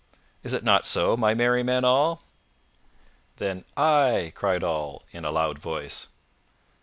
[0.41, 2.23] Is it not so, my merry men all?"
[3.35, 6.07] Then "Ay!" cried all, in a loud voice.